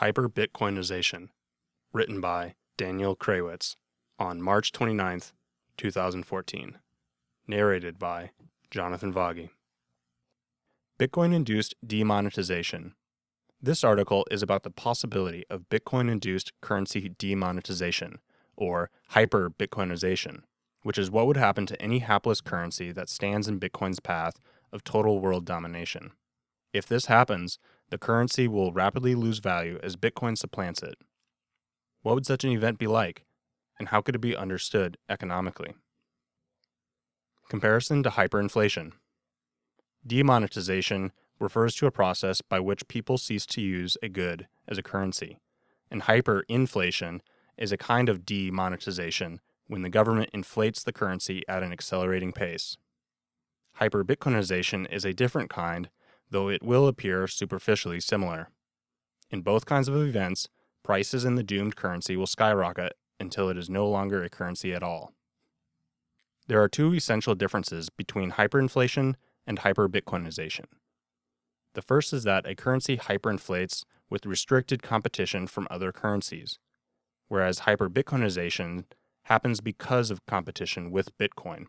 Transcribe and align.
Hyper 0.00 0.28
Bitcoinization, 0.28 1.30
written 1.90 2.20
by 2.20 2.54
Daniel 2.76 3.16
Krawisz 3.16 3.76
on 4.18 4.42
March 4.42 4.70
29th, 4.70 5.32
2014. 5.78 6.76
Narrated 7.48 7.98
by 7.98 8.32
Jonathan 8.70 9.10
Vaghi. 9.10 9.48
Bitcoin 11.00 11.32
induced 11.32 11.74
demonetization. 11.82 12.92
This 13.62 13.82
article 13.82 14.26
is 14.30 14.42
about 14.42 14.64
the 14.64 14.70
possibility 14.70 15.44
of 15.48 15.70
Bitcoin 15.70 16.10
induced 16.10 16.52
currency 16.60 17.08
demonetization, 17.08 18.18
or 18.54 18.90
hyper 19.08 19.48
Bitcoinization, 19.48 20.42
which 20.82 20.98
is 20.98 21.10
what 21.10 21.26
would 21.26 21.38
happen 21.38 21.64
to 21.64 21.80
any 21.80 22.00
hapless 22.00 22.42
currency 22.42 22.92
that 22.92 23.08
stands 23.08 23.48
in 23.48 23.58
Bitcoin's 23.58 24.00
path 24.00 24.34
of 24.74 24.84
total 24.84 25.20
world 25.20 25.46
domination. 25.46 26.12
If 26.74 26.84
this 26.84 27.06
happens, 27.06 27.58
the 27.90 27.98
currency 27.98 28.48
will 28.48 28.72
rapidly 28.72 29.14
lose 29.14 29.38
value 29.38 29.78
as 29.82 29.96
Bitcoin 29.96 30.36
supplants 30.36 30.82
it. 30.82 30.96
What 32.02 32.14
would 32.14 32.26
such 32.26 32.44
an 32.44 32.50
event 32.50 32.78
be 32.78 32.86
like, 32.86 33.24
and 33.78 33.88
how 33.88 34.00
could 34.00 34.14
it 34.14 34.20
be 34.20 34.36
understood 34.36 34.96
economically? 35.08 35.74
Comparison 37.48 38.02
to 38.02 38.10
hyperinflation. 38.10 38.92
Demonetization 40.06 41.12
refers 41.38 41.74
to 41.76 41.86
a 41.86 41.92
process 41.92 42.40
by 42.40 42.60
which 42.60 42.88
people 42.88 43.18
cease 43.18 43.46
to 43.46 43.60
use 43.60 43.96
a 44.02 44.08
good 44.08 44.48
as 44.66 44.78
a 44.78 44.82
currency, 44.82 45.38
and 45.90 46.02
hyperinflation 46.02 47.20
is 47.56 47.72
a 47.72 47.76
kind 47.76 48.08
of 48.08 48.24
demonetization 48.24 49.40
when 49.68 49.82
the 49.82 49.88
government 49.88 50.30
inflates 50.32 50.82
the 50.82 50.92
currency 50.92 51.42
at 51.48 51.62
an 51.62 51.72
accelerating 51.72 52.32
pace. 52.32 52.76
Hyperbitcoinization 53.80 54.90
is 54.92 55.04
a 55.04 55.12
different 55.12 55.50
kind 55.50 55.90
though 56.30 56.48
it 56.48 56.62
will 56.62 56.86
appear 56.86 57.26
superficially 57.26 58.00
similar. 58.00 58.50
In 59.30 59.42
both 59.42 59.66
kinds 59.66 59.88
of 59.88 59.96
events, 59.96 60.48
prices 60.82 61.24
in 61.24 61.34
the 61.34 61.42
doomed 61.42 61.76
currency 61.76 62.16
will 62.16 62.26
skyrocket 62.26 62.92
until 63.18 63.48
it 63.48 63.56
is 63.56 63.70
no 63.70 63.88
longer 63.88 64.22
a 64.22 64.28
currency 64.28 64.72
at 64.72 64.82
all. 64.82 65.12
There 66.48 66.62
are 66.62 66.68
two 66.68 66.94
essential 66.94 67.34
differences 67.34 67.90
between 67.90 68.32
hyperinflation 68.32 69.14
and 69.46 69.60
hyperbitcoinization. 69.60 70.66
The 71.74 71.82
first 71.82 72.12
is 72.12 72.24
that 72.24 72.46
a 72.46 72.54
currency 72.54 72.96
hyperinflates 72.96 73.84
with 74.08 74.26
restricted 74.26 74.82
competition 74.82 75.46
from 75.46 75.66
other 75.70 75.92
currencies, 75.92 76.58
whereas 77.28 77.60
hyperbitcoinization 77.60 78.84
happens 79.24 79.60
because 79.60 80.10
of 80.10 80.24
competition 80.26 80.90
with 80.90 81.16
Bitcoin. 81.18 81.66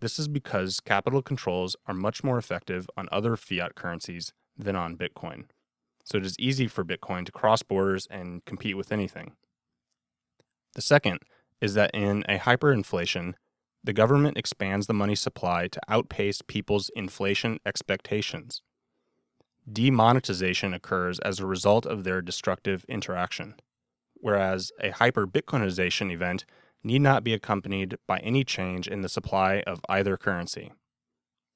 This 0.00 0.18
is 0.18 0.28
because 0.28 0.80
capital 0.80 1.22
controls 1.22 1.76
are 1.86 1.94
much 1.94 2.24
more 2.24 2.38
effective 2.38 2.88
on 2.96 3.08
other 3.12 3.36
fiat 3.36 3.74
currencies 3.74 4.32
than 4.56 4.74
on 4.74 4.96
Bitcoin. 4.96 5.44
So 6.04 6.18
it 6.18 6.26
is 6.26 6.38
easy 6.38 6.66
for 6.66 6.84
Bitcoin 6.84 7.26
to 7.26 7.32
cross 7.32 7.62
borders 7.62 8.06
and 8.10 8.44
compete 8.44 8.76
with 8.76 8.92
anything. 8.92 9.32
The 10.74 10.82
second 10.82 11.20
is 11.60 11.74
that 11.74 11.90
in 11.92 12.24
a 12.28 12.38
hyperinflation, 12.38 13.34
the 13.84 13.92
government 13.92 14.36
expands 14.36 14.86
the 14.86 14.94
money 14.94 15.14
supply 15.14 15.68
to 15.68 15.80
outpace 15.88 16.42
people's 16.42 16.90
inflation 16.96 17.58
expectations. 17.66 18.62
Demonetization 19.70 20.74
occurs 20.74 21.18
as 21.20 21.38
a 21.38 21.46
result 21.46 21.86
of 21.86 22.04
their 22.04 22.22
destructive 22.22 22.84
interaction, 22.88 23.54
whereas 24.14 24.72
a 24.80 24.90
hyper 24.90 25.26
Bitcoinization 25.26 26.10
event 26.10 26.44
need 26.82 27.00
not 27.00 27.24
be 27.24 27.34
accompanied 27.34 27.96
by 28.06 28.18
any 28.18 28.44
change 28.44 28.88
in 28.88 29.02
the 29.02 29.08
supply 29.08 29.62
of 29.66 29.80
either 29.88 30.16
currency. 30.16 30.72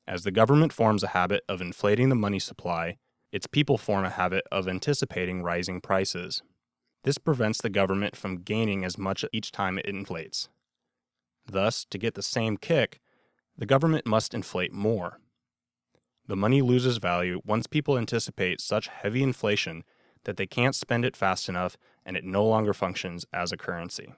As 0.06 0.24
the 0.24 0.30
government 0.30 0.72
forms 0.72 1.02
a 1.02 1.08
habit 1.08 1.42
of 1.48 1.60
inflating 1.60 2.10
the 2.10 2.14
money 2.14 2.38
supply, 2.38 2.98
its 3.32 3.46
people 3.46 3.78
form 3.78 4.04
a 4.04 4.10
habit 4.10 4.44
of 4.52 4.68
anticipating 4.68 5.42
rising 5.42 5.80
prices. 5.80 6.42
This 7.04 7.18
prevents 7.18 7.60
the 7.60 7.70
government 7.70 8.16
from 8.16 8.42
gaining 8.42 8.84
as 8.84 8.98
much 8.98 9.24
each 9.32 9.50
time 9.50 9.78
it 9.78 9.86
inflates. 9.86 10.48
Thus, 11.46 11.84
to 11.90 11.98
get 11.98 12.14
the 12.14 12.22
same 12.22 12.56
kick, 12.56 13.00
the 13.56 13.66
government 13.66 14.06
must 14.06 14.34
inflate 14.34 14.72
more. 14.72 15.18
The 16.26 16.36
money 16.36 16.62
loses 16.62 16.96
value 16.96 17.40
once 17.44 17.66
people 17.66 17.98
anticipate 17.98 18.60
such 18.60 18.88
heavy 18.88 19.22
inflation 19.22 19.84
that 20.24 20.36
they 20.36 20.46
can't 20.46 20.74
spend 20.74 21.04
it 21.04 21.16
fast 21.16 21.48
enough 21.48 21.76
and 22.04 22.16
it 22.16 22.24
no 22.24 22.44
longer 22.44 22.72
functions 22.72 23.26
as 23.32 23.52
a 23.52 23.56
currency. 23.56 24.14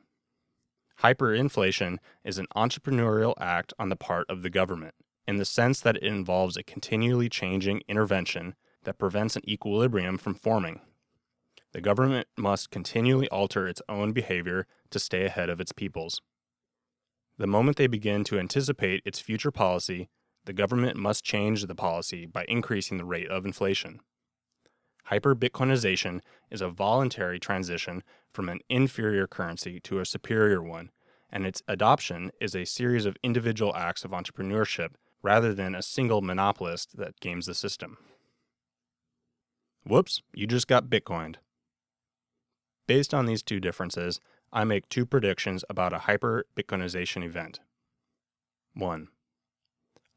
Hyperinflation 1.03 1.99
is 2.25 2.39
an 2.39 2.47
entrepreneurial 2.57 3.35
act 3.39 3.75
on 3.79 3.91
the 3.91 3.97
part 3.97 4.29
of 4.31 4.43
the 4.43 4.51
government, 4.51 4.95
in 5.27 5.37
the 5.37 5.45
sense 5.45 5.81
that 5.81 5.97
it 5.97 6.03
involves 6.03 6.57
a 6.57 6.63
continually 6.63 7.29
changing 7.29 7.83
intervention 7.87 8.55
that 8.85 8.99
prevents 8.99 9.37
an 9.37 9.49
equilibrium 9.49 10.17
from 10.17 10.35
forming. 10.35 10.81
The 11.73 11.83
government 11.83 12.29
must 12.39 12.71
continually 12.71 13.29
alter 13.29 13.69
its 13.69 13.83
own 13.89 14.13
behavior 14.13 14.67
to 14.91 14.99
stay 14.99 15.25
ahead 15.27 15.51
of 15.51 15.61
its 15.61 15.73
peoples. 15.73 16.23
The 17.37 17.47
moment 17.47 17.77
they 17.77 17.87
begin 17.87 18.25
to 18.25 18.39
anticipate 18.39 19.03
its 19.05 19.21
future 19.21 19.51
policy, 19.51 20.09
the 20.47 20.55
government 20.55 20.97
must 20.97 21.25
change 21.25 21.67
the 21.67 21.75
policy 21.75 22.25
by 22.25 22.47
increasing 22.49 22.97
the 22.97 23.05
rate 23.05 23.29
of 23.29 23.45
inflation. 23.45 24.01
Hyper-Bitcoinization 25.07 26.21
is 26.51 26.61
a 26.61 26.69
voluntary 26.69 27.39
transition 27.39 28.03
from 28.33 28.49
an 28.49 28.61
inferior 28.69 29.27
currency 29.27 29.79
to 29.81 30.01
a 30.01 30.05
superior 30.05 30.61
one, 30.61 30.91
and 31.31 31.47
its 31.47 31.63
adoption 31.69 32.33
is 32.41 32.57
a 32.57 32.65
series 32.65 33.07
of 33.07 33.17
individual 33.23 33.75
acts 33.77 34.05
of 34.05 34.11
entrepreneurship 34.11 34.95
rather 35.23 35.55
than 35.55 35.75
a 35.75 35.83
single 35.83 36.23
monopolist 36.23 36.97
that 36.97 37.21
games 37.21 37.47
the 37.47 37.55
system. 37.55 37.99
Whoops, 39.85 40.23
you 40.35 40.47
just 40.49 40.67
got 40.67 40.91
Bitcoined. 40.91 41.37
Based 42.89 43.15
on 43.15 43.27
these 43.27 43.45
two 43.45 43.61
differences, 43.61 44.21
I 44.53 44.65
make 44.65 44.89
two 44.89 45.07
predictions 45.07 45.65
about 45.71 45.93
a 45.93 46.01
hyper-Bitcoinization 46.01 47.25
event. 47.25 47.61
1. 48.75 49.09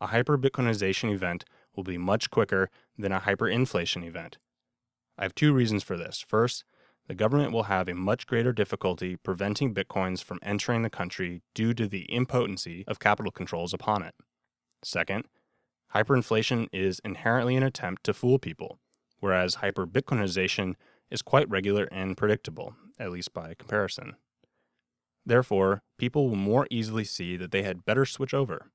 A 0.02 0.08
hyper-Bitcoinization 0.08 1.12
event 1.14 1.46
will 1.76 1.84
be 1.84 1.98
much 1.98 2.32
quicker 2.32 2.72
than 2.98 3.12
a 3.12 3.20
hyperinflation 3.20 4.04
event, 4.06 4.38
I 5.20 5.24
have 5.24 5.36
two 5.36 5.54
reasons 5.54 5.84
for 5.84 5.98
this. 5.98 6.24
First, 6.26 6.64
the 7.08 7.14
government 7.14 7.52
will 7.52 7.64
have 7.64 7.90
a 7.90 7.94
much 7.94 8.26
greater 8.26 8.54
difficulty 8.54 9.18
preventing 9.18 9.74
bitcoins 9.74 10.24
from 10.24 10.40
entering 10.42 10.82
the 10.82 10.90
country 10.90 11.42
due 11.54 11.74
to 11.74 11.88
the 11.88 12.06
impotency 12.10 12.86
of 12.88 13.00
capital 13.00 13.32
controls 13.32 13.74
upon 13.74 14.02
it. 14.02 14.16
Second, 14.82 15.26
hyperinflation 15.94 16.68
is 16.72 17.02
inherently 17.04 17.58
an 17.58 17.64
attempt 17.64 18.06
to 18.06 18.14
fool 18.14 18.40
people, 18.40 18.80
whereas 19.20 19.58
hyperbitcoinization 19.58 20.76
is 21.12 21.22
quite 21.22 21.50
regular 21.50 21.90
and 21.92 22.16
predictable, 22.16 22.76
at 22.98 23.12
least 23.12 23.34
by 23.34 23.56
comparison. 23.56 24.16
Therefore, 25.26 25.82
people 25.98 26.30
will 26.30 26.38
more 26.38 26.66
easily 26.72 27.04
see 27.04 27.36
that 27.36 27.52
they 27.52 27.64
had 27.64 27.84
better 27.84 28.06
switch 28.06 28.34
over. 28.34 28.72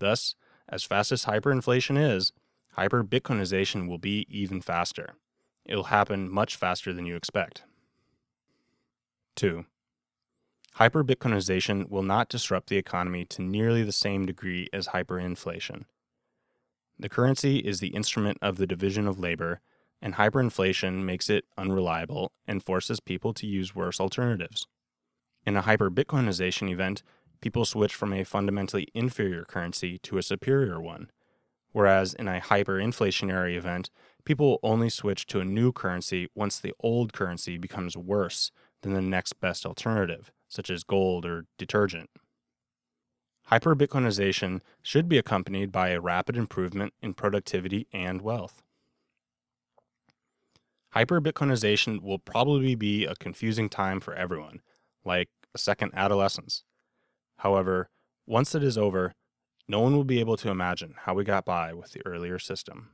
Thus, 0.00 0.34
as 0.68 0.82
fast 0.82 1.12
as 1.12 1.26
hyperinflation 1.26 1.96
is, 1.96 2.32
hyperbitcoinization 2.76 3.86
will 3.86 3.98
be 3.98 4.26
even 4.28 4.60
faster 4.60 5.14
it'll 5.68 5.84
happen 5.84 6.30
much 6.30 6.56
faster 6.56 6.92
than 6.92 7.06
you 7.06 7.14
expect. 7.14 7.62
2. 9.36 9.64
Hyperbitcoinization 10.76 11.88
will 11.88 12.02
not 12.02 12.28
disrupt 12.28 12.68
the 12.68 12.76
economy 12.76 13.24
to 13.26 13.42
nearly 13.42 13.82
the 13.82 13.92
same 13.92 14.26
degree 14.26 14.68
as 14.72 14.88
hyperinflation. 14.88 15.84
The 16.98 17.08
currency 17.08 17.58
is 17.58 17.80
the 17.80 17.88
instrument 17.88 18.38
of 18.42 18.56
the 18.56 18.66
division 18.66 19.06
of 19.06 19.18
labor, 19.18 19.60
and 20.00 20.14
hyperinflation 20.14 21.04
makes 21.04 21.28
it 21.28 21.44
unreliable 21.56 22.32
and 22.46 22.62
forces 22.62 23.00
people 23.00 23.32
to 23.34 23.46
use 23.46 23.74
worse 23.74 24.00
alternatives. 24.00 24.66
In 25.44 25.56
a 25.56 25.62
hyperbitcoinization 25.62 26.70
event, 26.70 27.02
people 27.40 27.64
switch 27.64 27.94
from 27.94 28.12
a 28.12 28.24
fundamentally 28.24 28.88
inferior 28.94 29.44
currency 29.44 29.98
to 29.98 30.18
a 30.18 30.22
superior 30.22 30.80
one, 30.80 31.10
whereas 31.72 32.14
in 32.14 32.28
a 32.28 32.40
hyperinflationary 32.40 33.56
event, 33.56 33.90
people 34.24 34.50
will 34.50 34.60
only 34.62 34.88
switch 34.88 35.26
to 35.26 35.40
a 35.40 35.44
new 35.44 35.72
currency 35.72 36.28
once 36.34 36.58
the 36.58 36.74
old 36.80 37.12
currency 37.12 37.58
becomes 37.58 37.96
worse 37.96 38.50
than 38.82 38.92
the 38.92 39.02
next 39.02 39.34
best 39.40 39.64
alternative, 39.64 40.30
such 40.48 40.70
as 40.70 40.84
gold 40.84 41.24
or 41.24 41.46
detergent. 41.56 42.10
Hyperbitcoinization 43.50 44.60
should 44.82 45.08
be 45.08 45.16
accompanied 45.16 45.72
by 45.72 45.88
a 45.88 46.00
rapid 46.00 46.36
improvement 46.36 46.92
in 47.00 47.14
productivity 47.14 47.86
and 47.92 48.20
wealth. 48.20 48.62
Hyperbitcoinization 50.94 52.02
will 52.02 52.18
probably 52.18 52.74
be 52.74 53.04
a 53.04 53.14
confusing 53.14 53.68
time 53.68 54.00
for 54.00 54.14
everyone, 54.14 54.60
like 55.04 55.28
a 55.54 55.58
second 55.58 55.92
adolescence. 55.94 56.64
However, 57.38 57.88
once 58.26 58.54
it 58.54 58.62
is 58.62 58.76
over, 58.76 59.14
no 59.68 59.80
one 59.80 59.94
will 59.94 60.04
be 60.04 60.20
able 60.20 60.36
to 60.38 60.50
imagine 60.50 60.94
how 61.02 61.14
we 61.14 61.24
got 61.24 61.44
by 61.44 61.72
with 61.74 61.92
the 61.92 62.04
earlier 62.06 62.38
system. 62.38 62.90